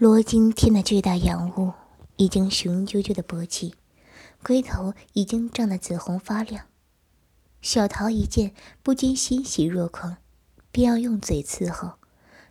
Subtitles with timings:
[0.00, 1.72] 罗今天的巨大阳物
[2.18, 3.74] 已经雄赳赳的勃起，
[4.44, 6.66] 龟头已经胀得紫红发亮。
[7.60, 10.18] 小桃一见，不禁欣喜若狂，
[10.70, 11.94] 便要用嘴伺候，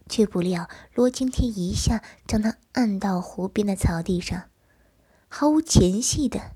[0.09, 4.49] 却不料罗今天一下将他按到湖边的草地上，
[5.29, 6.51] 毫无前戏的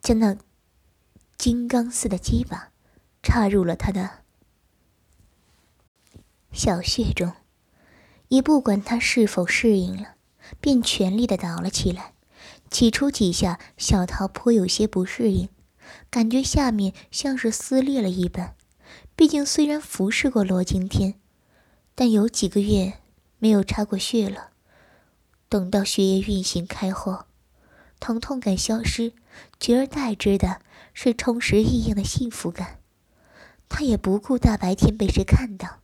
[0.00, 0.38] 将那
[1.36, 2.72] 金刚似的鸡巴
[3.22, 4.24] 插入了他的
[6.52, 7.34] 小穴中。
[8.28, 10.14] 也不管他是否适应了，
[10.60, 12.12] 便全力的倒了起来。
[12.70, 15.48] 起初几下，小桃颇有些不适应，
[16.10, 18.54] 感觉下面像是撕裂了一般。
[19.14, 21.14] 毕竟虽然服侍过罗惊天，
[21.94, 22.94] 但有几个月
[23.38, 24.50] 没有插过血了。
[25.48, 27.26] 等到血液运行开后，
[28.00, 29.12] 疼痛感消失，
[29.60, 30.60] 取而代之的
[30.92, 32.80] 是充实异样的幸福感。
[33.68, 35.80] 他也不顾大白天被谁看到，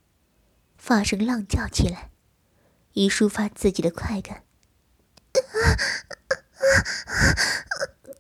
[0.77, 2.11] 发声浪叫起来。
[2.95, 4.45] 以抒发自己的快感。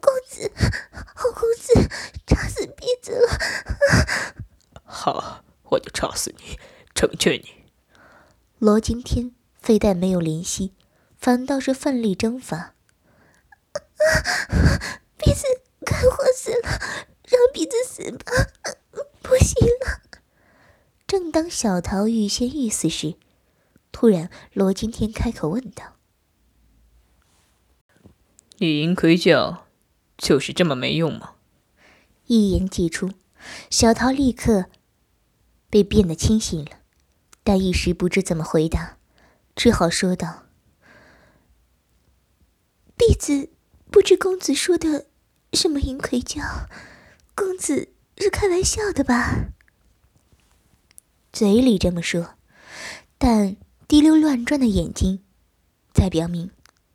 [0.00, 0.50] 公子，
[1.14, 1.88] 好公子，
[2.26, 3.38] 插死婢子了！
[4.84, 6.58] 好，我就插死你，
[6.94, 7.64] 成全你。
[8.58, 10.74] 罗今天非但没有怜惜，
[11.18, 12.74] 反倒是奋力征伐。
[15.18, 15.44] 婢子
[15.86, 16.80] 快活死了，
[17.28, 18.32] 让婢子死吧！
[19.22, 20.00] 不行了。
[21.06, 23.14] 正当小桃欲仙欲死时，
[23.92, 25.96] 突然，罗惊天开口问道
[28.58, 29.66] ：“你银盔教
[30.16, 31.34] 就是这么没用吗？”
[32.26, 33.10] 一言既出，
[33.70, 34.66] 小桃立刻
[35.68, 36.78] 被变得清醒了，
[37.44, 38.96] 但一时不知怎么回答，
[39.54, 40.44] 只好说道
[42.96, 43.50] ：“婢子
[43.90, 45.06] 不知公子说的
[45.52, 46.42] 什么银盔教，
[47.34, 49.52] 公子是开玩笑的吧？”
[51.30, 52.34] 嘴里这么说，
[53.18, 53.56] 但……
[53.92, 55.22] 滴溜乱转的眼睛，
[55.92, 56.50] 在表明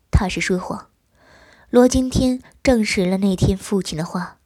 [0.10, 0.90] 他是说谎。
[1.70, 4.40] 罗惊天证实了那天父亲的话，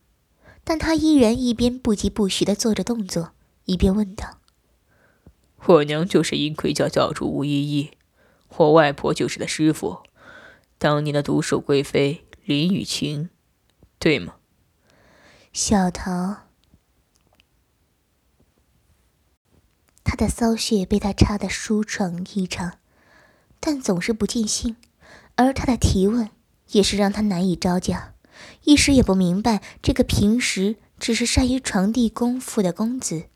[0.65, 3.31] 但他依然一边不疾不徐地做着动作，
[3.63, 4.39] 一边问道
[5.63, 7.91] ：“我娘就是阴魁教教主吴依依，
[8.57, 9.99] 我外婆就是他师傅，
[10.77, 13.29] 当年的独守贵妃林雨晴，
[13.97, 14.35] 对吗？”
[15.53, 16.50] 小桃。
[20.11, 22.73] 他的骚穴被他插得舒爽异常，
[23.61, 24.75] 但总是不尽兴，
[25.37, 26.29] 而他的提问
[26.71, 28.13] 也是让他难以招架，
[28.65, 33.27] 一时也不明白这个平时只是善于传递功夫的公子，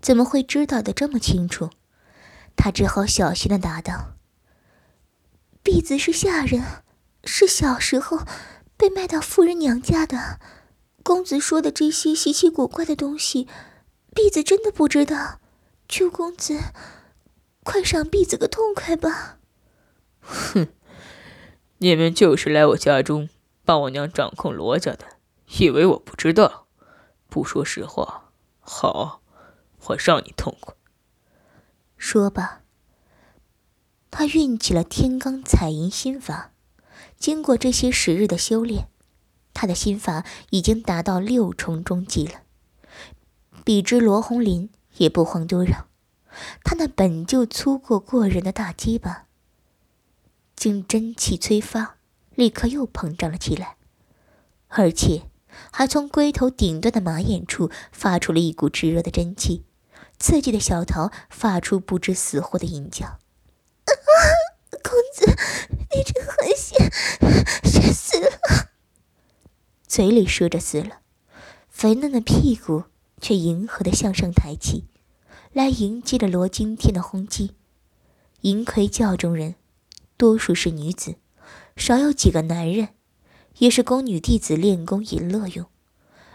[0.00, 1.68] 怎么会知道的这么清楚。
[2.56, 4.14] 他只好小心的答道
[5.62, 6.64] ：“婢子是下人，
[7.24, 8.20] 是小时候
[8.78, 10.40] 被卖到夫人娘家的。
[11.02, 13.46] 公子说的这些稀奇古怪的东西，
[14.14, 15.40] 婢子真的不知道。”
[15.92, 16.58] 求公子，
[17.62, 19.36] 快赏婢子个痛快吧！
[20.22, 20.68] 哼，
[21.76, 23.28] 你们就是来我家中
[23.66, 25.18] 帮我娘掌控罗家的，
[25.58, 26.66] 以为我不知道？
[27.28, 29.20] 不说实话，好，
[29.88, 30.74] 我让你痛快。
[31.98, 32.62] 说罢，
[34.10, 36.52] 他运起了天罡彩银心法。
[37.18, 38.88] 经过这些时日的修炼，
[39.52, 42.40] 他的心法已经达到六重中级了，
[43.62, 44.70] 比之罗红林。
[44.96, 45.86] 也不遑多让，
[46.62, 49.26] 他那本就粗过过人的大鸡巴，
[50.54, 51.96] 经真气催发，
[52.34, 53.76] 立刻又膨胀了起来，
[54.68, 55.22] 而且
[55.70, 59.64] 还从龟头顶端的马眼处发出了一股炙热的真气，
[60.18, 63.18] 刺激的小桃发出不知死活的淫叫
[64.82, 65.26] ：“公子，
[65.90, 66.78] 你真狠心，
[67.64, 68.70] 是死了！”
[69.86, 71.00] 嘴里说着死了，
[71.68, 72.84] 肥嫩的屁股。
[73.22, 74.84] 却迎合的向上抬起，
[75.52, 77.52] 来迎接了罗惊天的轰击。
[78.40, 79.54] 银魁教中人，
[80.16, 81.14] 多数是女子，
[81.76, 82.88] 少有几个男人，
[83.58, 85.66] 也是供女弟子练功淫乐用。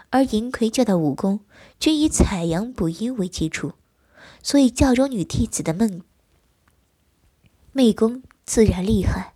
[0.08, 1.40] 而银魁教的武功
[1.78, 3.74] 均以采阳补阴为基础，
[4.42, 6.00] 所以教中女弟子的闷
[7.72, 9.34] 媚功自然厉害。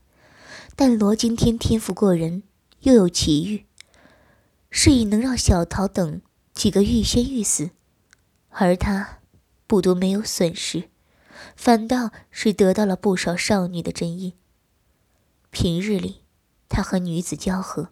[0.75, 2.45] 但罗惊天天赋过人，
[2.81, 3.66] 又有奇遇，
[4.71, 6.22] 是以能让小桃等。
[6.54, 7.71] 几个欲仙欲死，
[8.51, 9.21] 而他
[9.66, 10.91] 不独没有损失，
[11.57, 14.34] 反倒是得到了不少少女的真意。
[15.51, 16.22] 平日里，
[16.69, 17.89] 他和女子交合，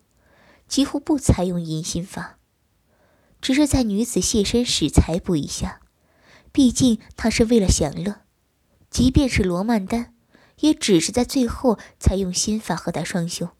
[0.68, 2.38] 几乎不采用淫心法，
[3.40, 5.80] 只是在女子卸身时才补一下。
[6.52, 8.22] 毕竟他是为了享乐，
[8.90, 10.14] 即便是罗曼丹，
[10.60, 13.50] 也只是在最后才用心法和他双修。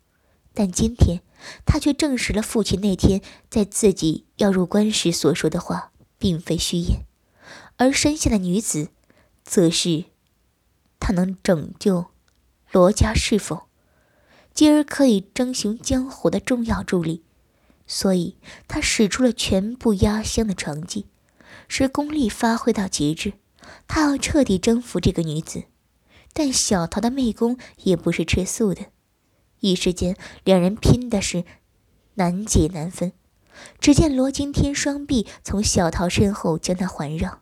[0.53, 1.23] 但今天。
[1.64, 7.06] 他却证实了父亲那天在自己要入关时所说的话，并非虚言，
[7.76, 8.88] 而身下的女子，
[9.42, 10.04] 则是
[10.98, 12.06] 他能拯救
[12.70, 13.69] 罗家是否，
[14.52, 17.22] 继而可以争雄江湖的重要助力。
[17.86, 18.36] 所以，
[18.69, 21.06] 他使出了全部压箱的成绩，
[21.66, 23.32] 使功力发挥到极致。
[23.88, 25.64] 他要彻底征服这个女子，
[26.32, 28.86] 但小桃的媚功也不是吃素的。
[29.60, 31.44] 一时间，两人拼的是
[32.14, 33.12] 难解难分。
[33.78, 37.40] 只见罗惊天双臂从小桃身后将她环绕，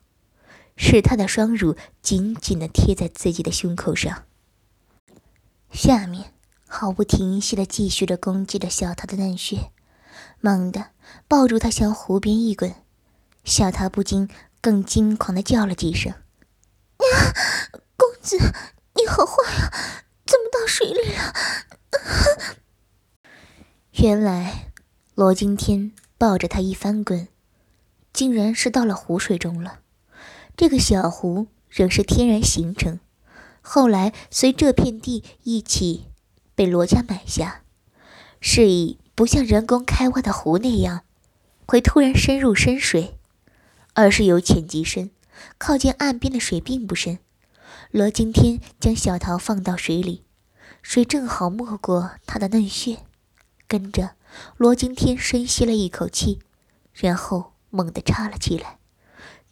[0.77, 4.25] 使她的双乳紧紧地贴在自己的胸口上。
[5.71, 6.35] 下面
[6.67, 9.71] 毫不停息地继续着攻击着小桃的嫩穴。
[10.41, 10.91] 猛地
[11.29, 12.75] 抱住她，向湖边一滚，
[13.45, 14.29] 小桃不禁
[14.61, 16.13] 更惊狂的叫了几声
[16.99, 17.05] ：“啊，
[17.97, 18.37] 公子，
[18.95, 19.71] 你好坏啊！
[20.27, 21.33] 怎么到水里了？”
[24.03, 24.73] 原来
[25.15, 27.29] 罗惊天抱着他一翻滚，
[28.13, 29.81] 竟然是到了湖水中了。
[30.57, 33.01] 这个小湖仍是天然形成，
[33.61, 36.07] 后来随这片地一起
[36.55, 37.63] 被罗家买下，
[38.41, 38.99] 是以。
[39.19, 41.03] 不像人工开挖的湖那样，
[41.67, 43.19] 会突然深入深水，
[43.95, 45.11] 而是由浅及深，
[45.59, 47.19] 靠近岸边的水并不深。
[47.91, 50.23] 罗惊天将小桃放到水里，
[50.89, 53.01] 水正好没过他的嫩穴，
[53.67, 54.13] 跟着
[54.57, 56.39] 罗惊天深吸了一口气，
[56.95, 58.79] 然后猛地插了起来，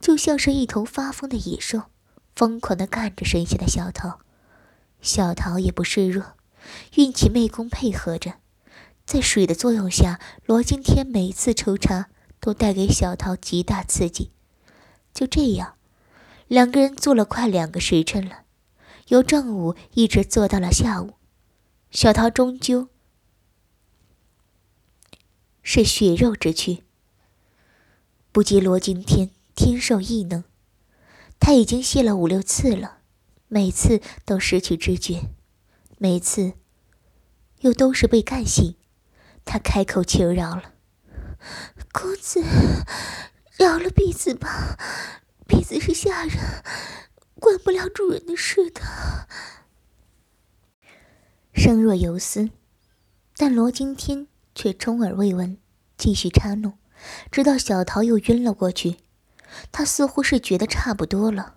[0.01, 1.83] 就像是一头发疯的野兽，
[2.35, 4.21] 疯狂地干着身下的小桃。
[5.03, 6.25] 小桃也不示弱，
[6.95, 8.37] 运起媚功配合着。
[9.05, 12.09] 在水的作用下，罗惊天每次抽插
[12.41, 14.31] 都带给小桃极大刺激。
[15.13, 15.75] 就这样，
[16.49, 18.45] 两个人做了快两个时辰了，
[19.09, 21.13] 由正午一直做到了下午。
[21.91, 22.89] 小桃终究
[25.63, 26.85] 是血肉之躯，
[28.33, 30.45] 不及罗惊天天授异能。
[31.39, 32.99] 他已经泄了五六次了，
[33.49, 35.31] 每次都失去知觉，
[35.99, 36.55] 每次
[37.61, 38.77] 又都是被干醒。
[39.45, 40.75] 他开口求饶了
[41.93, 42.43] ：“公子，
[43.57, 44.77] 饶了婢子吧，
[45.47, 46.37] 婢子是下人，
[47.35, 48.83] 管不了主人的事的。”
[51.57, 52.51] 声若游丝，
[53.35, 55.57] 但罗惊天却充耳未闻，
[55.97, 56.75] 继续插弄，
[57.33, 58.99] 直到小桃又晕了过去。
[59.73, 61.57] 他似乎是觉得差不多了，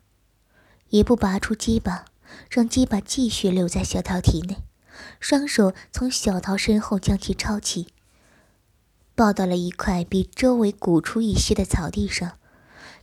[0.88, 2.06] 也不拔出鸡巴，
[2.50, 4.64] 让鸡巴继续留在小桃体内。
[5.20, 7.90] 双手从小桃身后将其抄起，
[9.16, 12.40] 抱到了一块比周围鼓出一些的草地上，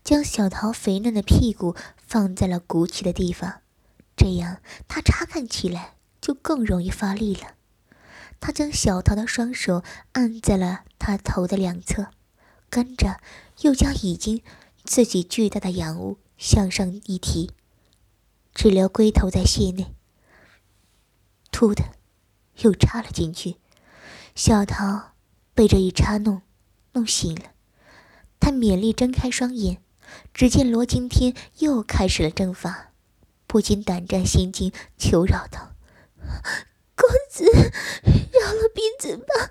[0.02, 3.60] 将小桃肥嫩的屁股放在了鼓起的地方，
[4.16, 5.95] 这样他查看起来
[6.26, 7.54] 就更容易发力了。
[8.40, 12.08] 他将小桃的双手按在了他头的两侧，
[12.68, 13.20] 跟着
[13.60, 14.42] 又将已经
[14.82, 17.52] 自己巨大的阳物向上一提，
[18.52, 19.94] 只留龟头在穴内。
[21.52, 21.92] 突的，
[22.56, 23.58] 又插了进去。
[24.34, 25.12] 小桃
[25.54, 26.42] 被这一插弄，
[26.94, 27.52] 弄醒了。
[28.40, 29.80] 他勉力睁开双眼，
[30.34, 32.90] 只见罗惊天又开始了阵法，
[33.46, 35.70] 不禁胆战心惊，求饶道
[36.94, 39.50] ：“公子，饶了婢子吧，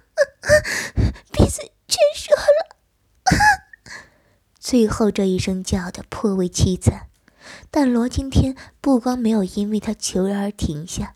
[1.31, 2.77] 婢子全说了。
[4.59, 7.07] ”最后这一声叫的颇为凄惨，
[7.69, 11.15] 但罗青天不光没有因为他求饶而停下。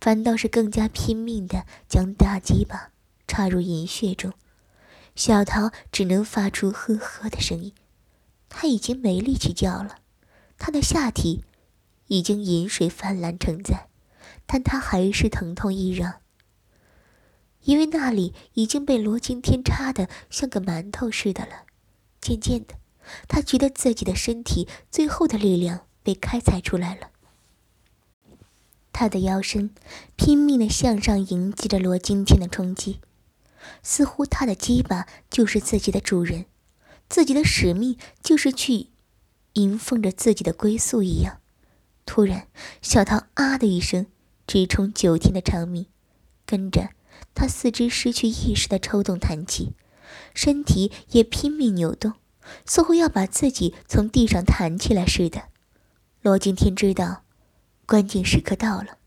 [0.00, 2.90] 反倒是更加拼命的将大鸡巴
[3.26, 4.32] 插入银穴中，
[5.16, 7.72] 小桃只能发出呵呵的声音。
[8.48, 9.96] 他已经没力气叫了，
[10.56, 11.44] 他的下体
[12.06, 13.87] 已经银水泛滥成灾，
[14.50, 16.22] 但他还是疼痛异样，
[17.64, 21.66] 因为那里已经被罗惊天插的像个馒头似的了。
[22.18, 22.76] 渐渐的，
[23.28, 27.10] 他觉得自己的身体最后的力量被开采出来了。
[28.90, 29.70] 他的腰身
[30.16, 33.00] 拼命地向上迎击着罗惊天的冲击，
[33.82, 36.46] 似乎他的鸡巴就是自己的主人，
[37.08, 38.88] 自己的使命就是去
[39.52, 41.40] 迎奉着自己的归宿一样。
[42.06, 42.48] 突然，
[42.80, 44.06] 小桃啊的一声，
[44.48, 45.86] 直冲九天的长鸣，
[46.44, 46.88] 跟着
[47.34, 49.74] 他四肢失去意识的抽动弹起，
[50.34, 52.14] 身体也拼命扭动，
[52.64, 55.44] 似乎要把自己从地上弹起来似的。
[56.22, 57.22] 罗惊天知道。
[57.86, 58.98] 关键时刻到了，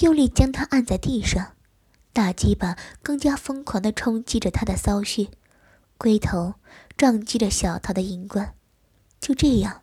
[0.00, 1.54] 用力将他按在地上，
[2.12, 5.28] 大鸡巴更加疯狂地冲击着他的骚穴，
[5.96, 6.56] 龟头
[6.98, 8.54] 撞击着小桃的银冠。
[9.18, 9.80] 就这样，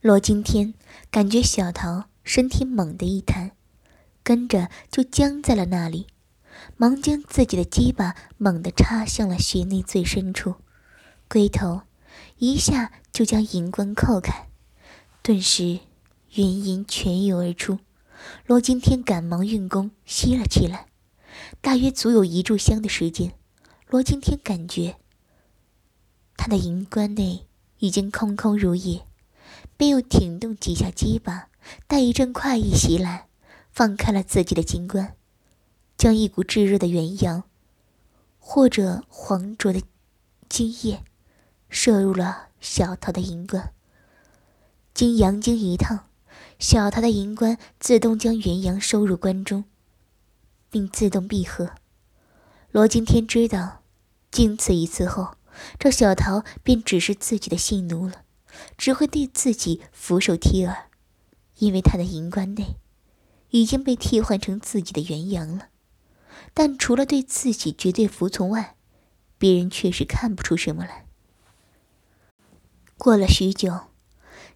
[0.00, 0.74] 罗今天
[1.10, 3.52] 感觉小桃身体猛地一弹，
[4.24, 6.08] 跟着就僵在了那里，
[6.76, 10.56] 忙将自己的鸡巴猛地插向了穴内最深处，
[11.28, 11.82] 龟头
[12.38, 14.48] 一下就将银冠扣开，
[15.22, 15.80] 顿时。
[16.36, 17.78] 云音泉涌而出，
[18.44, 20.88] 罗惊天赶忙运功吸了起来，
[21.60, 23.34] 大约足有一炷香的时间。
[23.88, 24.96] 罗惊天感觉
[26.36, 27.46] 他的银棺内
[27.78, 29.06] 已经空空如也，
[29.76, 31.50] 便又挺动几下鸡巴，
[31.86, 33.28] 待一阵快意袭来，
[33.72, 35.16] 放开了自己的金冠，
[35.96, 37.44] 将一股炙热的元阳，
[38.38, 39.82] 或者黄浊的
[40.48, 41.02] 精液，
[41.68, 43.72] 射入了小桃的银冠。
[44.92, 46.08] 经阳经一烫，
[46.58, 49.64] 小桃的银冠自动将元阳收入关中，
[50.70, 51.72] 并自动闭合。
[52.70, 53.82] 罗惊天知道，
[54.30, 55.36] 经此一次后，
[55.78, 58.22] 这小桃便只是自己的性奴了，
[58.76, 60.90] 只会对自己俯首帖耳，
[61.58, 62.76] 因为他的银棺内
[63.50, 65.68] 已经被替换成自己的元阳了。
[66.52, 68.76] 但除了对自己绝对服从外，
[69.38, 71.06] 别人确实看不出什么来。
[72.96, 73.80] 过了许久。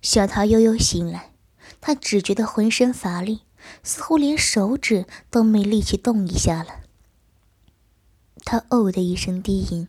[0.00, 1.33] 小桃悠悠醒来，
[1.81, 3.40] 她只觉得浑身乏力，
[3.83, 6.83] 似乎连手指都没力气动一下了。
[8.45, 9.88] 她哦的一声低吟，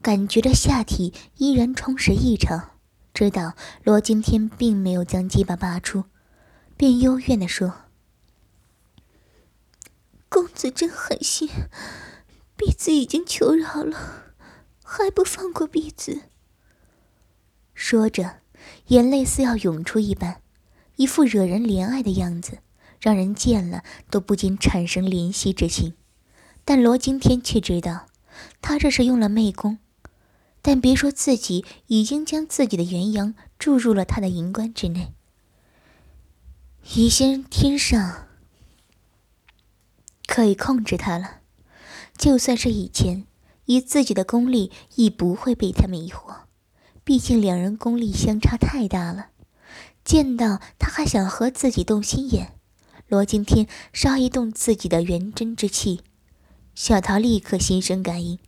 [0.00, 2.75] 感觉着下体依然充实异常，
[3.16, 6.04] 知道罗惊天并没有将鸡巴拔出，
[6.76, 7.72] 便幽怨地说
[10.28, 11.48] ：“公子真狠心，
[12.56, 14.34] 婢子已经求饶了，
[14.84, 16.24] 还不放过婢子。”
[17.72, 18.40] 说着。
[18.88, 20.42] 眼泪似要涌出一般，
[20.96, 22.58] 一副惹人怜爱的样子，
[23.00, 25.94] 让人见了都不禁产生怜惜之情。
[26.64, 28.08] 但罗惊天却知道，
[28.60, 29.78] 他这是用了媚功。
[30.66, 35.12] 但别说自己已经将自己的元阳注入了他的银棺之内，
[36.96, 38.26] 乙仙天上
[40.26, 41.38] 可以控制他了。
[42.18, 43.28] 就算是以前，
[43.66, 46.38] 以自己的功力，亦不会被他迷惑。
[47.04, 49.28] 毕竟两人功力相差太大了，
[50.04, 52.58] 见到他还想和自己动心眼，
[53.06, 56.00] 罗惊天稍一动自己的元真之气，
[56.74, 58.40] 小桃立刻心生感应，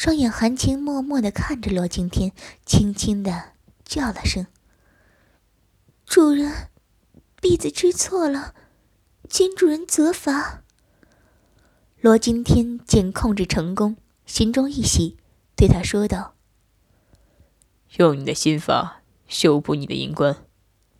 [0.00, 2.32] 双眼含情脉脉的看着罗惊天，
[2.64, 3.52] 轻轻的
[3.84, 4.46] 叫了声
[6.08, 6.70] ：“主人，
[7.38, 8.54] 婢子知错了，
[9.28, 10.62] 请主人责罚。”
[12.00, 15.18] 罗惊天见控制成功，心中一喜，
[15.54, 16.34] 对他说道。
[17.98, 20.46] 用你的心法修补你的银棺，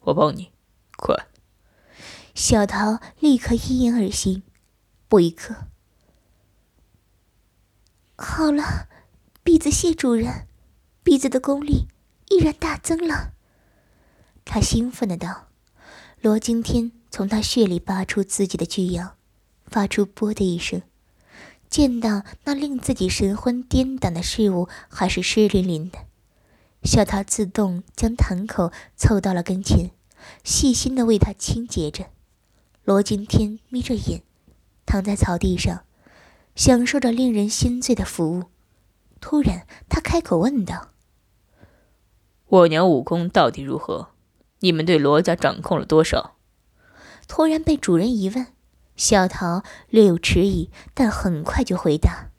[0.00, 0.52] 我帮你，
[0.98, 1.16] 快！
[2.34, 4.42] 小桃立刻依言而行。
[5.08, 5.68] 不一刻，
[8.18, 8.89] 好了，
[9.42, 10.46] 鼻子谢主人，
[11.02, 11.88] 鼻子的功力
[12.28, 13.32] 依然大增了。
[14.44, 15.48] 他兴奋的道
[16.20, 19.16] ：“罗惊天从他血里拔出自己的巨阳，
[19.64, 20.82] 发出‘啵’的一声，
[21.70, 26.00] 见到那令自己神魂颠倒的事物，还是湿淋淋的。”
[26.84, 29.90] 小桃自动将坛口凑到了跟前，
[30.44, 32.10] 细心的为他清洁着。
[32.84, 34.22] 罗惊天眯着眼，
[34.84, 35.84] 躺在草地上，
[36.54, 38.44] 享受着令人心醉的服务。
[39.20, 40.88] 突然，他开口问道
[42.46, 44.08] ：“我娘武功到底如何？
[44.60, 46.36] 你们对罗家掌控了多少？”
[47.28, 48.46] 突然被主人一问，
[48.96, 52.30] 小桃略有迟疑，但很快就回答：“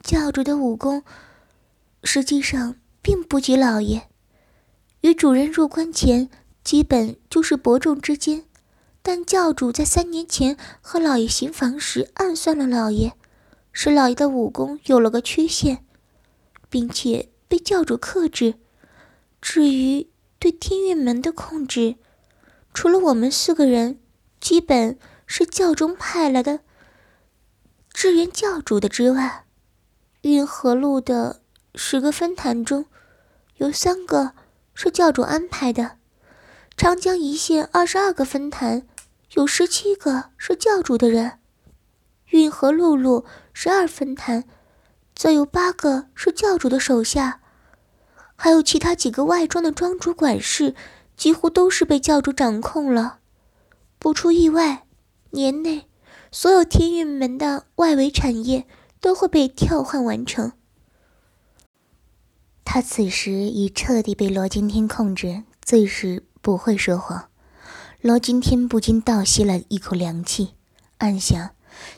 [0.00, 1.02] 教主的武功。”
[2.04, 4.08] 实际上并不及老爷，
[5.02, 6.30] 与主人入关前
[6.64, 8.44] 基本就是伯仲之间。
[9.02, 13.12] 但教主在三年前和老爷行房时暗算了老爷，
[13.72, 15.84] 使老爷的武功有了个缺陷，
[16.68, 18.54] 并且被教主克制。
[19.40, 21.96] 至于对天运门的控制，
[22.72, 23.98] 除了我们四个人，
[24.40, 26.60] 基本是教中派来的
[27.92, 29.44] 支援教主的之外，
[30.20, 31.40] 运河路的。
[31.74, 32.84] 十个分坛中，
[33.56, 34.32] 有三个
[34.74, 35.96] 是教主安排的；
[36.76, 38.86] 长江一线二十二个分坛，
[39.36, 41.38] 有十七个是教主的人；
[42.26, 44.44] 运河陆路十二分坛，
[45.14, 47.40] 则有八个是教主的手下；
[48.36, 50.74] 还有其他几个外庄的庄主管事，
[51.16, 53.18] 几乎都是被教主掌控了。
[53.98, 54.86] 不出意外，
[55.30, 55.86] 年内
[56.30, 58.66] 所有天运门的外围产业
[59.00, 60.52] 都会被调换完成。
[62.64, 67.28] 他此时已彻底被罗惊天控制，最是不会说谎。
[68.00, 70.54] 罗惊天不禁倒吸了一口凉气，
[70.98, 71.50] 暗想：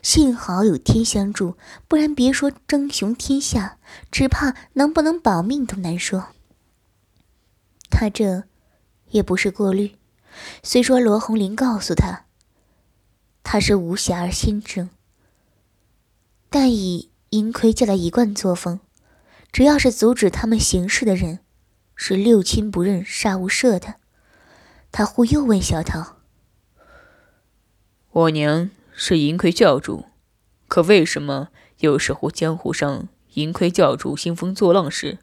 [0.02, 1.56] 幸好有天相助，
[1.88, 3.78] 不然别说争雄天下，
[4.10, 6.28] 只怕能不能保命都难说。
[7.90, 8.44] 他这
[9.10, 9.96] 也不是过虑，
[10.62, 12.26] 虽说罗红林告诉他，
[13.42, 14.90] 他是无暇而心正，
[16.50, 18.80] 但以银盔家的一贯作风。
[19.52, 21.38] 只要是阻止他们行事的人，
[21.94, 23.94] 是六亲不认、杀无赦的。
[24.90, 26.16] 他忽又问小桃
[28.10, 30.04] ：“我娘是银魁教主，
[30.68, 31.48] 可为什么
[31.78, 35.18] 有时候江湖上银魁教主兴风作浪时，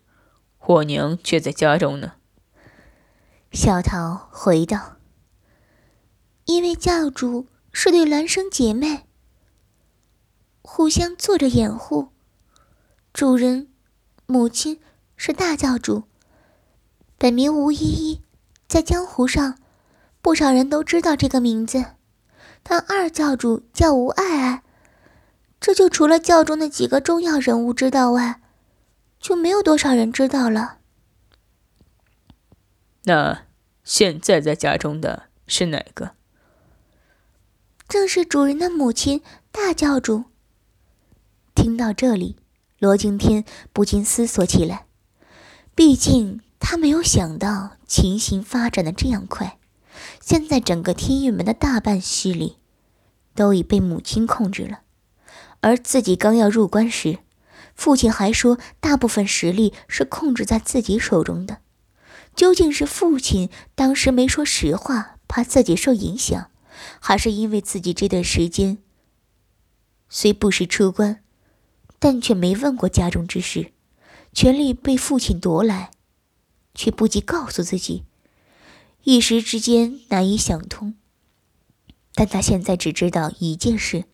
[0.60, 2.16] 我娘却在家中呢？
[3.54, 4.98] 小桃回道
[6.46, 9.06] ：“因为教主是对孪生姐妹，
[10.62, 12.10] 互相做着掩护。
[13.14, 13.70] 主人，
[14.26, 14.82] 母亲
[15.16, 16.04] 是大教主，
[17.18, 18.22] 本名吴依依，
[18.68, 19.58] 在江湖上，
[20.22, 21.86] 不少人都知道这个名字。
[22.64, 24.64] 但二教主叫吴爱爱，
[25.60, 28.42] 这就除了教中的几个重要人物知道外，
[29.20, 30.78] 就没有多少人知道了。”
[33.06, 33.46] 那
[33.84, 36.12] 现在在家中的是哪个？
[37.88, 40.26] 正是主人的母亲大教主。
[41.56, 42.38] 听到这里，
[42.80, 44.86] 罗惊天不禁思索起来。
[45.74, 49.58] 毕竟他没有想到情形发展的这样快。
[50.20, 52.58] 现在整个天域门的大半势力
[53.36, 54.82] 都已被母亲控制了，
[55.60, 57.20] 而自己刚要入关时，
[57.76, 61.60] 父亲还说大部分实力是控制在自己手中的。
[62.36, 66.50] 究竟是父亲当时没说实话，怕自己受影响，
[67.00, 68.78] 还是因为自己这段时间
[70.08, 71.24] 虽不时出关，
[72.00, 73.72] 但却没问过家中之事，
[74.34, 75.92] 权力被父亲夺来，
[76.74, 78.06] 却不及告诉自己，
[79.04, 80.96] 一时之间难以想通。
[82.14, 84.06] 但他现在只知道一件事，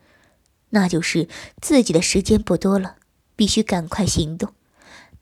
[0.70, 1.28] 那就是
[1.62, 2.98] 自己的时间不多了，
[3.36, 4.54] 必须赶快行动。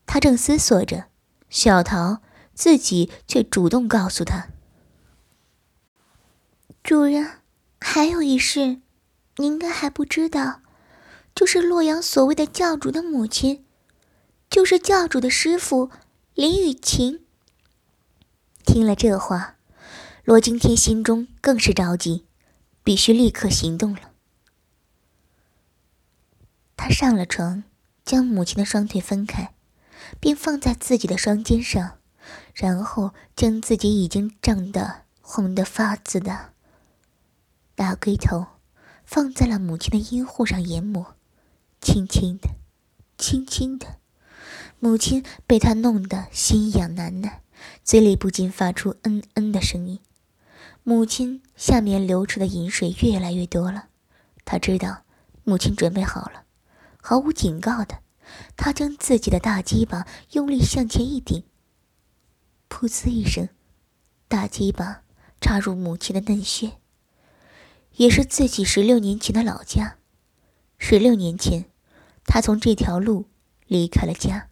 [0.05, 1.05] 他正思索着，
[1.49, 2.21] 小桃。
[2.57, 4.47] 自己却主动告诉他
[6.81, 7.41] ：“主人，
[7.81, 8.79] 还有一事，
[9.35, 10.61] 你应该还不知道，
[11.35, 13.65] 就是洛阳所谓的教主的母亲，
[14.49, 15.91] 就是教主的师傅
[16.33, 17.25] 林雨晴。”
[18.65, 19.54] 听了这话，
[20.25, 22.25] 罗惊天心中更是着急，
[22.83, 24.11] 必须立刻行动了。
[26.75, 27.63] 他上了床，
[28.03, 29.53] 将母亲的双腿分开，
[30.19, 31.99] 并放在自己的双肩上。
[32.55, 36.53] 然后将自己已经胀得红得发紫的
[37.75, 38.47] 大龟头
[39.05, 41.15] 放在了母亲的阴户上研磨，
[41.79, 42.49] 轻轻的，
[43.15, 43.97] 轻轻的，
[44.79, 47.43] 母亲被他弄得心痒难耐，
[47.83, 49.99] 嘴里不禁发出嗯嗯的声音。
[50.87, 53.87] 母亲下面流出的饮水越来越多了，
[54.45, 55.03] 他知道
[55.43, 56.43] 母亲准备好了，
[57.01, 58.01] 毫无警告的，
[58.55, 61.43] 他将自己的大鸡巴用力向前一顶。
[62.69, 63.49] 噗呲一声，
[64.27, 65.01] 大鸡巴
[65.41, 66.73] 插入母亲的嫩穴，
[67.95, 69.97] 也是自己十六年前的老家。
[70.77, 71.65] 十六年前，
[72.25, 73.25] 他从这条路
[73.65, 74.49] 离开了家。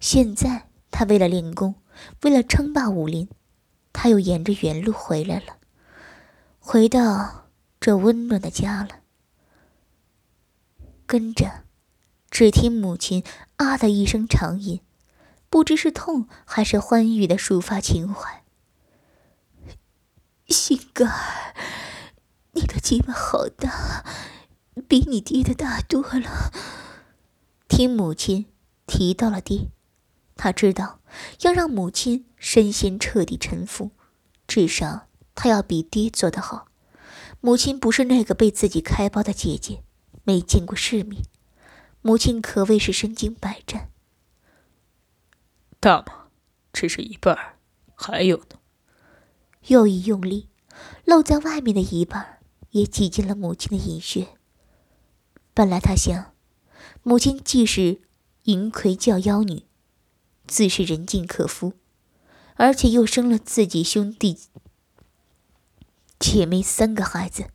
[0.00, 1.76] 现在，他为了练功，
[2.22, 3.28] 为了称霸武林，
[3.92, 5.58] 他又沿着原路回来了，
[6.60, 9.00] 回到这温暖的家了。
[11.06, 11.64] 跟着，
[12.30, 13.24] 只听母亲
[13.56, 14.80] 啊的一声长吟。
[15.48, 18.44] 不知是痛还是欢愉的抒发情怀。
[20.46, 21.54] 心肝儿，
[22.52, 24.04] 你的鸡巴好大，
[24.86, 26.52] 比你爹的大多了。
[27.66, 28.46] 听母亲
[28.86, 29.70] 提到了爹，
[30.36, 31.00] 他知道
[31.40, 33.90] 要让母亲身心彻底臣服，
[34.46, 35.08] 至少
[35.42, 36.68] 他要比爹做得好。
[37.40, 39.82] 母亲不是那个被自己开包的姐姐，
[40.22, 41.22] 没见过世面。
[42.02, 43.88] 母亲可谓是身经百战。
[45.80, 46.26] 大吗？
[46.74, 47.56] 只是一半儿，
[47.94, 48.58] 还有呢。
[49.68, 50.50] 又一用力，
[51.06, 52.40] 露在外面的一半
[52.72, 54.36] 也挤进了母亲的阴穴。
[55.54, 56.34] 本来他想，
[57.02, 58.02] 母亲既是
[58.42, 59.64] 银魁教妖女，
[60.46, 61.72] 自是人尽可夫，
[62.56, 64.38] 而且又生了自己兄弟
[66.20, 67.46] 姐妹三个孩子，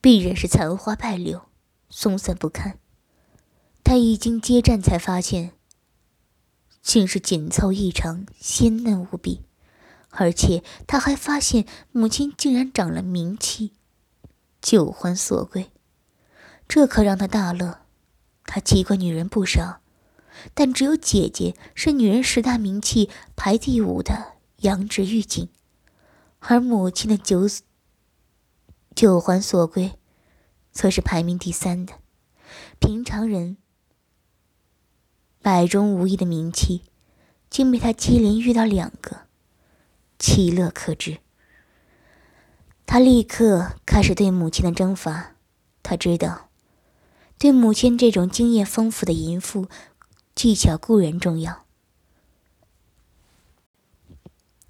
[0.00, 1.42] 必然是残花败柳，
[1.90, 2.78] 松散不堪。
[3.84, 5.52] 他一经接战，才发现。
[6.80, 9.42] 竟是紧凑异常，鲜嫩无比，
[10.10, 13.74] 而且他还发现母亲竟然长了名气，
[14.60, 15.70] 九环锁龟，
[16.66, 17.82] 这可让他大乐。
[18.44, 19.80] 他奇怪女人不少，
[20.54, 25.48] 但只有姐姐是女人十大名气排第五的杨枝玉锦，
[26.44, 27.48] 而母亲的九
[28.96, 29.92] 九环锁龟，
[30.72, 31.94] 则是排名第三的。
[32.80, 33.56] 平常人。
[35.40, 36.82] 百中无一的名气，
[37.48, 39.22] 竟被他接连遇到两个，
[40.18, 41.18] 其乐可知。
[42.86, 45.36] 他立刻开始对母亲的征伐。
[45.82, 46.48] 他知道，
[47.38, 49.66] 对母亲这种经验丰富的淫妇，
[50.34, 51.66] 技巧固然重要，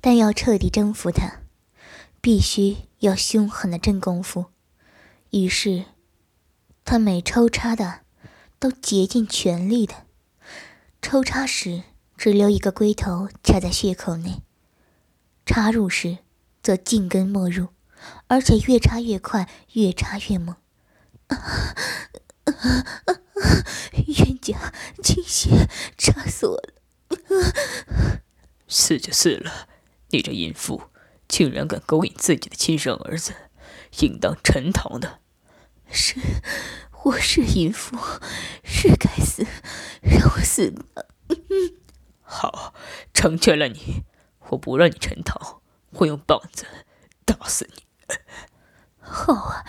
[0.00, 1.41] 但要彻底征服她，
[2.22, 4.46] 必须要凶狠的真功夫。
[5.30, 5.86] 于是，
[6.84, 8.02] 他每抽插的
[8.60, 10.06] 都竭尽全力的
[11.02, 11.82] 抽插时，
[12.16, 14.42] 只留一个龟头插在血口内；
[15.44, 16.18] 插入时，
[16.62, 17.70] 则尽根没入，
[18.28, 20.54] 而且越插越快，越插越猛。
[24.06, 27.52] 冤家清血，插死我了！
[28.68, 29.66] 死就死了，
[30.10, 30.82] 你这淫妇，
[31.32, 33.32] 竟然敢勾引自己的亲生儿子，
[34.00, 35.20] 应当沉塘的。
[35.90, 36.16] 是，
[37.04, 37.96] 我是淫妇，
[38.62, 39.46] 是该死，
[40.02, 40.84] 让我死吧。
[42.20, 42.74] 好，
[43.14, 44.02] 成全了你，
[44.50, 46.66] 我不让你沉塘，我用棒子
[47.24, 48.16] 打死你。
[49.00, 49.64] 好啊。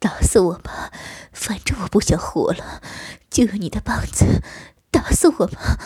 [0.00, 0.92] 打死我吧，
[1.32, 2.80] 反正我不想活了，
[3.28, 4.42] 就用你的棒子
[4.92, 5.80] 打死我吧！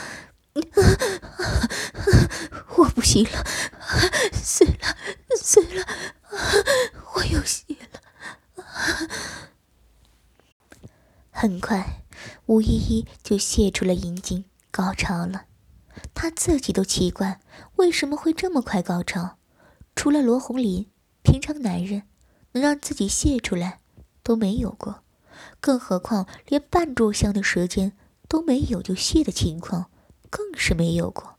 [2.76, 3.42] 我不行了，
[4.34, 4.98] 碎了，
[5.40, 5.86] 碎了，
[7.14, 8.00] 我有血了。
[11.30, 12.02] 很快，
[12.62, 15.46] 依依就泄出了阴茎，高潮了。
[16.14, 17.40] 她自己都奇怪，
[17.76, 19.36] 为什么会这么快高潮？
[19.94, 20.86] 除了罗红林，
[21.22, 22.04] 平常男人
[22.52, 23.80] 能让自己泄出来。
[24.24, 25.02] 都没有过，
[25.60, 27.96] 更何况连半炷香的时间
[28.28, 29.90] 都没有就泄的情况，
[30.30, 31.38] 更是没有过。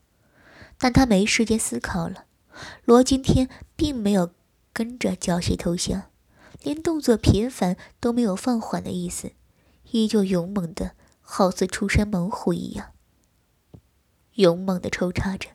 [0.76, 2.26] 但他没时间思考了。
[2.84, 4.32] 罗今天并没有
[4.74, 6.10] 跟着叫谁投降，
[6.62, 9.32] 连动作频繁都没有放缓的意思，
[9.90, 10.94] 依旧勇猛的，
[11.26, 12.92] 好似出山猛虎一样，
[14.34, 15.48] 勇猛的抽插着。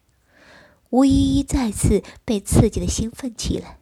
[0.89, 3.79] 吴依依再次被刺激的兴奋起来。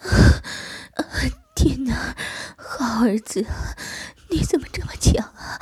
[1.54, 2.16] 天哪，
[2.56, 3.46] 好儿子，
[4.30, 5.60] 你怎么这么强啊？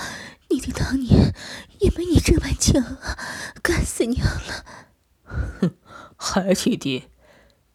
[0.49, 1.35] 你弟当年
[1.81, 3.16] 也没你这般强啊！
[3.62, 4.64] 干死娘了！
[5.25, 5.77] 哼，
[6.16, 7.09] 还提弟，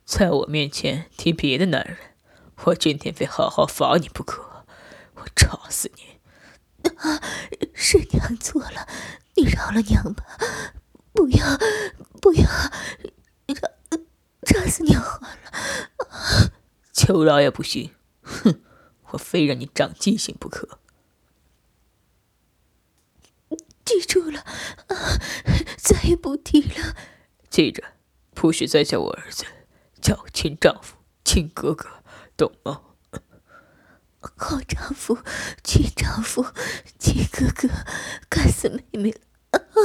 [0.05, 1.97] 在我面前提别的男人，
[2.65, 4.65] 我今天非好好罚你不可！
[5.15, 6.10] 我插死你！
[6.97, 7.21] 啊，
[7.73, 8.87] 是娘错了，
[9.35, 10.25] 你饶了娘吧！
[11.13, 11.45] 不要，
[12.21, 12.45] 不要，
[13.53, 13.67] 插
[14.43, 16.51] 插死娘好了！
[16.93, 17.93] 求饶也不行。
[18.21, 18.61] 哼，
[19.09, 20.79] 我非让你长记性不可！
[23.83, 25.19] 记住了，啊，
[25.77, 26.95] 再也不提了。
[27.49, 27.83] 记着，
[28.33, 29.43] 不许再叫我儿子，
[30.01, 31.89] 叫我亲丈夫、亲哥哥，
[32.37, 32.81] 懂吗？
[34.21, 35.17] 好丈夫、
[35.63, 36.45] 亲丈夫、
[36.99, 37.67] 亲哥哥，
[38.29, 39.19] 干死妹妹了！
[39.51, 39.81] 啊啊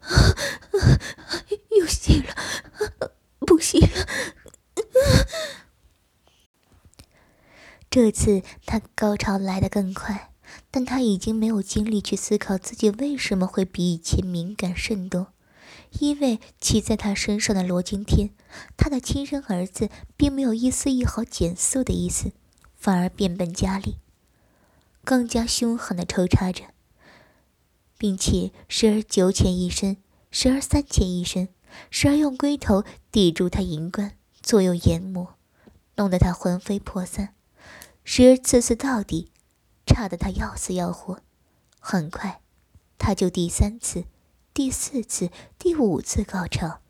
[0.00, 0.86] 啊
[1.28, 1.44] 啊！
[1.78, 2.34] 有戏了，
[3.40, 4.06] 不行了！
[7.88, 10.30] 这次他高潮来得更快，
[10.70, 15.32] 但他已经没有精力去思考自己为什么会比以前敏感甚多，
[16.00, 18.34] 因为骑在他身上的罗惊天，
[18.76, 22.32] 他的亲生儿子，并没有一丝一毫减速的意思，
[22.82, 23.98] 反而变本加厉，
[25.04, 26.64] 更加凶狠地抽插着，
[27.96, 29.98] 并且时而九浅一深，
[30.32, 31.48] 时而三浅一深，
[31.90, 35.36] 时而用龟头抵住他银冠，左右研磨，
[35.94, 37.36] 弄得他魂飞魄散。
[38.02, 39.30] 时而次次到底，
[39.86, 41.20] 差得他要死要活。
[41.78, 42.40] 很快，
[42.98, 44.06] 他就第三次、
[44.52, 46.80] 第四次、第五次高潮。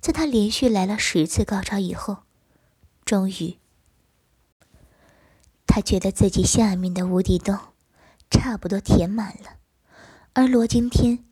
[0.00, 2.18] 在他连续来了十次高潮以后，
[3.04, 3.58] 终于，
[5.76, 7.58] 他觉得自己下面的无底洞
[8.30, 9.58] 差不多填满了。
[10.32, 11.22] 而罗惊天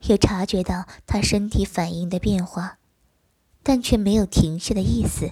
[0.00, 2.78] 也察觉到他身体反应的变化，
[3.62, 5.30] 但却没有停下的意思。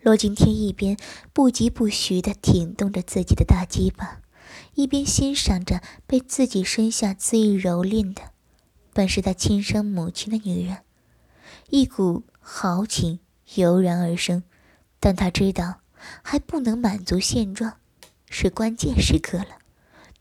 [0.00, 0.96] 罗惊天一边
[1.32, 4.20] 不疾不徐地挺动着自己的大鸡巴，
[4.74, 8.32] 一边欣赏着被自己身下恣意蹂躏的，
[8.92, 10.78] 本是他亲生母亲的女人。
[11.70, 13.20] 一股豪情
[13.54, 14.42] 油然而生，
[15.00, 15.80] 但他知道
[16.22, 17.78] 还不能满足现状，
[18.28, 19.58] 是关键时刻了。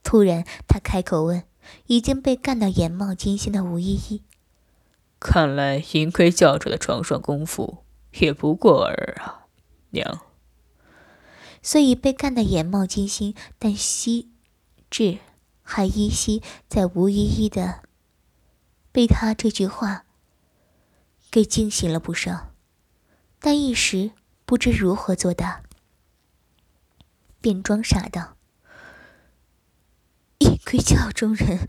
[0.03, 1.43] 突然，他开口问
[1.87, 4.21] 已经被干到眼冒金星的吴依依
[5.19, 7.79] ：“看来银盔教主的床上功夫
[8.19, 9.47] 也不过尔啊。”
[9.91, 10.21] 娘，
[11.61, 14.29] 所以被干得眼冒金星，但希
[14.89, 15.19] 智
[15.63, 17.81] 还依稀在吴依依的，
[18.91, 20.03] 被他这句话
[21.31, 22.51] 给惊醒了不少，
[23.39, 24.11] 但一时
[24.45, 25.63] 不知如何作答，
[27.41, 28.37] 便装傻道
[30.37, 31.67] ：“一窥教中人，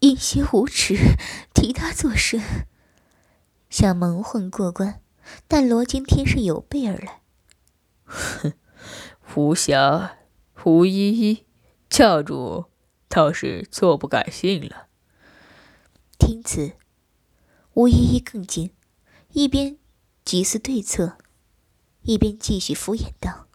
[0.00, 1.16] 阴邪无耻，
[1.54, 2.40] 提他作甚？
[3.70, 5.00] 想蒙混过关，
[5.48, 7.22] 但罗惊天是有备而来。”
[8.04, 8.52] 哼，
[9.34, 10.18] 吴霞、
[10.64, 11.46] 吴依依，
[11.88, 12.66] 教主
[13.08, 14.88] 倒是坐不改姓了。
[16.18, 16.72] 听此，
[17.72, 18.74] 吴依依更惊，
[19.32, 19.78] 一边
[20.22, 21.16] 急思对策，
[22.02, 23.46] 一边继续敷衍道：“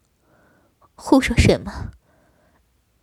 [0.96, 1.92] 胡说什么？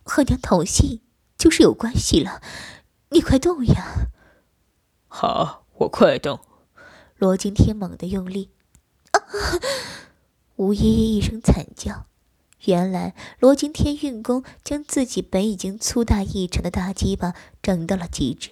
[0.03, 1.01] 和娘同姓
[1.37, 2.41] 就是有关系了，
[3.09, 4.09] 你快动呀！”
[5.07, 6.39] 好，我快动。
[7.17, 8.49] 罗惊天猛地用力，
[9.11, 9.21] 啊！
[10.55, 12.07] 吴依依一声惨叫。
[12.65, 18.51] 原来罗惊天运功，将自己本已经粗大异常的大鸡巴整到了极致，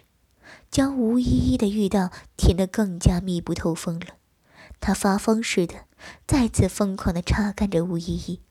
[0.69, 4.15] 将吴依依的玉道填得更加密不透风了。
[4.79, 5.85] 他发疯似的，
[6.27, 8.41] 再次疯狂地插干着吴依依，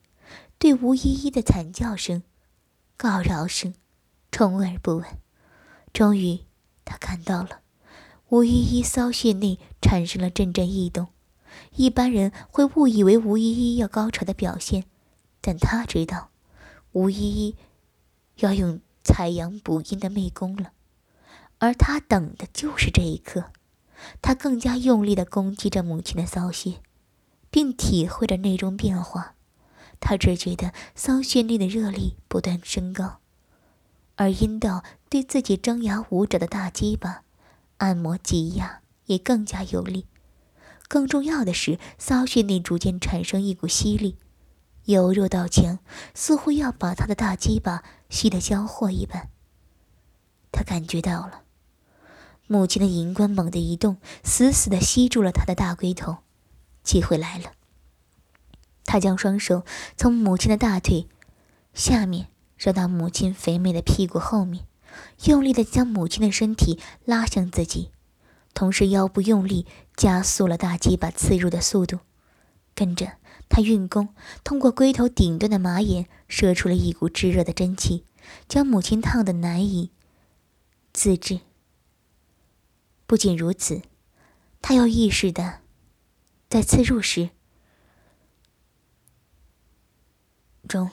[0.57, 2.23] 对吴依依的惨叫声、
[2.97, 3.73] 告饶声，
[4.31, 5.05] 充耳不闻。
[5.93, 6.45] 终于，
[6.85, 7.61] 他看到了
[8.29, 11.07] 吴依依骚穴内产生了阵阵异动，
[11.75, 14.85] 一般人会误以为吴依依要高潮的表现。
[15.41, 16.29] 但他知道，
[16.93, 17.55] 吴依依
[18.37, 20.71] 要用采阳补阴的媚功了，
[21.57, 23.51] 而他等的就是这一刻。
[24.21, 26.81] 他更加用力地攻击着母亲的骚穴，
[27.51, 29.35] 并体会着那种变化。
[29.99, 33.19] 他只觉得骚穴内的热力不断升高，
[34.15, 37.21] 而阴道对自己张牙舞爪的大鸡巴
[37.77, 40.07] 按摩挤压也更加有力。
[40.87, 44.17] 更重要的是，骚穴内逐渐产生一股吸力。
[44.85, 45.77] 由弱到强，
[46.15, 49.29] 似乎要把他的大鸡巴吸得焦货一般。
[50.51, 51.43] 他感觉到了，
[52.47, 56.17] 母亲的银冠猛地一动，死死地吸住了他的大龟头。
[56.91, 57.53] 机会来了，
[58.83, 59.63] 他将双手
[59.95, 61.07] 从母亲的大腿
[61.73, 62.27] 下面
[62.57, 64.65] 绕到母亲肥美的屁股后面，
[65.23, 67.91] 用力地将母亲的身体拉向自己，
[68.53, 71.99] 同时腰部用力加速了大鸡巴刺入的速度，
[72.75, 73.13] 跟着。
[73.47, 78.03] 他运功，通过龟头顶端的马眼射出了一股炙热的真气，
[78.49, 79.91] 将母亲烫得难以
[80.91, 81.39] 自制。
[83.07, 83.81] 不仅如此，
[84.61, 85.60] 他又意识的，
[86.51, 87.29] 在刺入时，
[90.67, 90.91] 中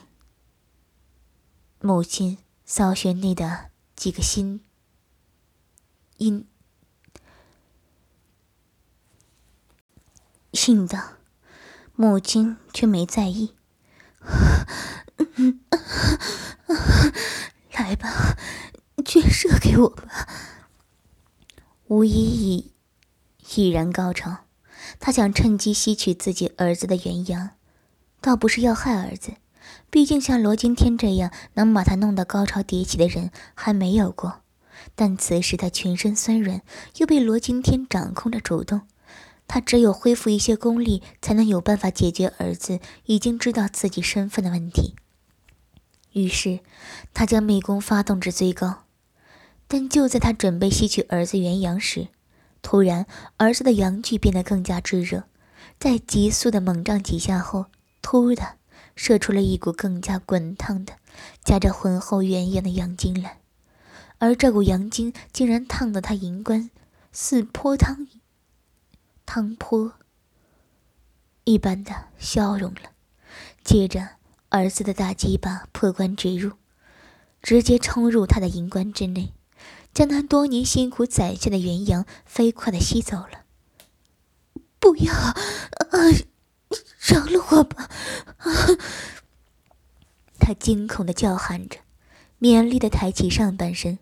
[1.81, 4.65] 母亲骚穴内的几个心
[6.19, 6.47] 阴
[10.53, 11.19] 心的。
[11.97, 13.57] 母亲却没在意，
[17.73, 18.39] 来吧，
[19.05, 20.29] 全射给我吧。
[21.89, 22.73] 吴依依
[23.57, 24.45] 已然高潮，
[25.01, 27.51] 他想趁机吸取自己儿子的元阳，
[28.21, 29.35] 倒不是要害儿子，
[29.91, 34.41] 毕竟像罗惊天这样能把他弄到高潮迭起的人还没有过。
[34.95, 36.63] 但此时他全身酸软，
[36.97, 38.83] 又被罗惊天掌控着主动。
[39.47, 44.95] 他只有恢复一些功力，才能有办法解决儿子已经知道自己身份的问题。
[46.13, 46.61] 于是，
[47.15, 48.85] 他将媚功发动至最高。
[49.67, 52.09] 但就在他准备吸取儿子元阳时，
[52.63, 55.25] 突然，儿子的阳具变得更加炙热，
[55.79, 57.67] 在急速的猛胀几下后，
[58.03, 58.57] 突的
[58.95, 60.95] 射出了一股更加滚烫的、
[61.43, 63.39] 夹着浑厚元阳的阳精来。
[64.19, 66.71] 而这股阳精竟然烫得他银冠
[67.13, 68.09] 似泼汤
[69.25, 69.93] 汤泼
[71.45, 72.91] 一般的消融了，
[73.63, 74.17] 接着
[74.49, 76.53] 儿子的大鸡巴破关直入，
[77.41, 79.33] 直接冲入他的银棺之内，
[79.99, 83.43] 将他多年辛苦攒下的元阳飞快的吸走了。
[84.79, 85.35] 不要，啊，
[87.01, 87.91] 饶了我吧！
[88.37, 88.47] 啊！
[90.39, 91.81] 他惊恐的叫喊着，
[92.41, 93.99] 勉力的抬起上半身，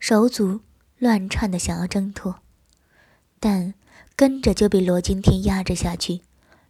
[0.00, 0.62] 手足
[0.96, 2.36] 乱颤的想要挣脱，
[3.38, 3.74] 但。
[4.16, 6.20] 跟着就被罗惊天压制下去，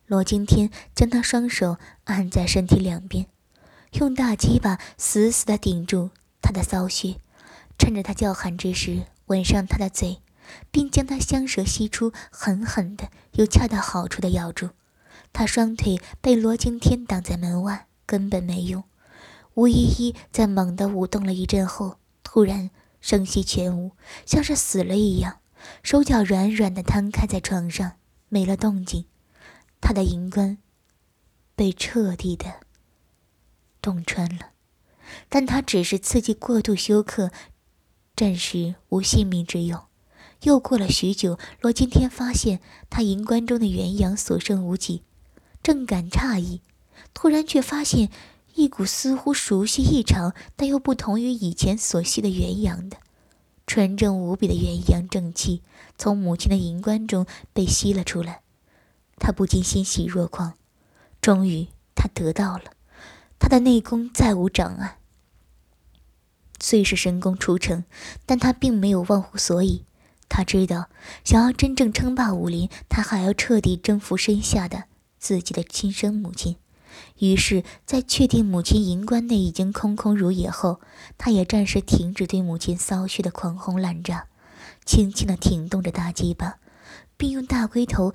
[0.07, 3.27] 罗惊天将他双手按在身体两边，
[3.93, 6.11] 用大鸡巴死死的顶住
[6.41, 7.17] 他的骚穴，
[7.79, 10.21] 趁着他叫喊之时吻上他的嘴，
[10.71, 14.71] 并将他香舌吸出，狠狠的又恰到好处的咬住。
[15.33, 18.85] 他双腿被罗青天挡在门外，根本没用。
[19.55, 23.93] 吴依依在猛地舞动了一阵后，突然声息全无，
[24.27, 25.39] 像是死了一样。
[25.83, 27.93] 手脚软软的摊开在床上，
[28.29, 29.07] 没了动静。
[29.81, 30.59] 他的银冠
[31.55, 32.61] 被彻底的
[33.81, 34.51] 洞穿了，
[35.29, 37.31] 但他只是刺激过度休克，
[38.17, 39.81] 暂时无性命之用。
[40.43, 45.03] 又过了许久，罗今天发现他银棺中的元阳所剩无几，
[45.63, 46.61] 正感诧异，
[47.13, 48.11] 突然却发现
[48.55, 52.99] 一股似乎熟悉异常，但又不同于以前所吸的元阳的。
[53.67, 55.63] 纯正无比的元阳正气
[55.97, 58.43] 从母亲的银棺中被吸了出来，
[59.19, 60.53] 他不禁欣喜若狂。
[61.23, 62.65] 终于，他得到了，
[63.39, 64.99] 他的内功再无障碍。
[66.61, 67.85] 虽是神功出城，
[68.27, 69.85] 但他并没有忘乎所以。
[70.29, 70.89] 他知道，
[71.23, 74.85] 想要真正称霸武林，他还要彻底征服身下的
[75.19, 76.57] 自己的亲生母亲。
[77.19, 80.81] 于是，在确定母亲银棺内已经空空如也后，
[81.19, 84.27] 他也暂时停止对母亲骚穴的狂轰滥炸，
[84.85, 86.59] 轻轻地挺动着大鸡巴，
[87.17, 88.13] 并用大龟头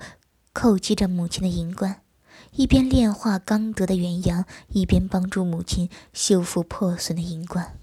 [0.52, 2.02] 叩击着母亲的银棺，
[2.52, 7.79] 一边炼化刚得的元阳，一边帮助母亲修复破损的银棺。